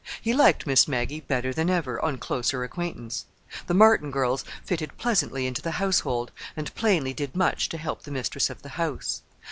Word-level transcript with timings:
He 0.19 0.33
liked 0.33 0.65
Miss 0.65 0.87
Maggie 0.87 1.19
better 1.19 1.53
than 1.53 1.69
ever, 1.69 2.03
on 2.03 2.17
closer 2.17 2.63
acquaintance. 2.63 3.25
The 3.67 3.75
Martin 3.75 4.09
girls 4.09 4.43
fitted 4.65 4.97
pleasantly 4.97 5.45
into 5.45 5.61
the 5.61 5.73
household, 5.77 6.31
and 6.57 6.73
plainly 6.73 7.13
did 7.13 7.35
much 7.35 7.69
to 7.69 7.77
help 7.77 8.01
the 8.01 8.09
mistress 8.09 8.49
of 8.49 8.63
the 8.63 8.69
house. 8.69 9.21